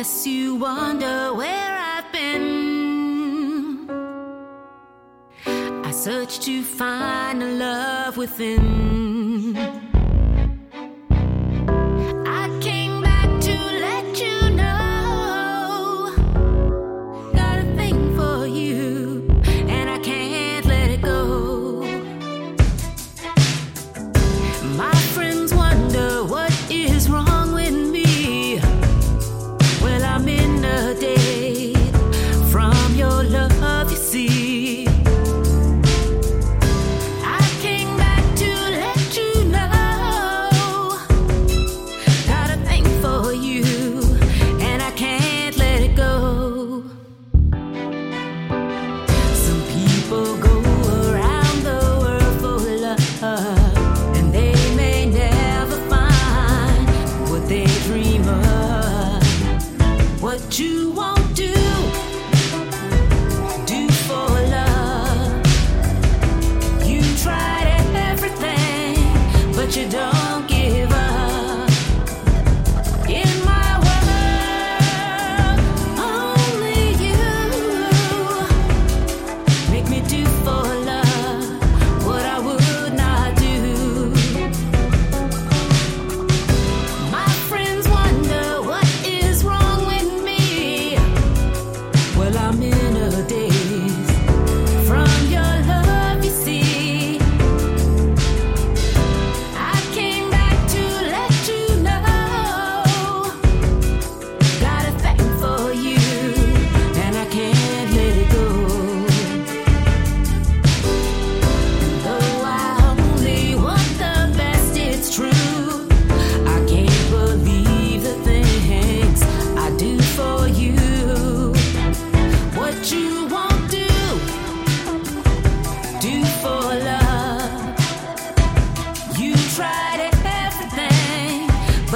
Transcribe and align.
guess 0.00 0.26
you 0.26 0.54
wonder 0.54 1.34
where 1.34 1.76
I've 1.92 2.10
been. 2.10 3.86
I 5.84 5.90
searched 5.90 6.40
to 6.44 6.62
find 6.62 7.42
a 7.42 7.46
love 7.46 8.16
within. 8.16 9.09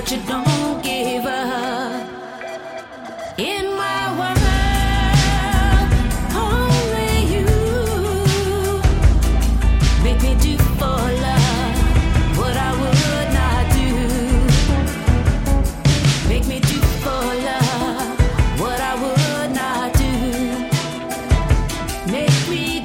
but 0.00 0.10
you 0.12 0.18
don't 0.26 0.82
give 0.82 1.26
up. 1.26 2.08
In 3.36 3.76
my 3.76 4.02
world, 4.18 4.38
only 6.34 7.12
you 7.34 7.46
make 10.02 10.22
me 10.22 10.34
do 10.40 10.56
for 10.78 11.00
love 11.26 11.76
what 12.38 12.56
I 12.56 12.70
would 12.80 13.28
not 13.40 13.62
do. 13.78 13.90
Make 16.30 16.46
me 16.46 16.60
do 16.60 16.78
for 17.04 17.24
love 17.48 18.18
what 18.58 18.80
I 18.80 18.94
would 19.02 19.50
not 19.54 19.92
do. 19.92 20.12
Make 22.10 22.48
me. 22.48 22.79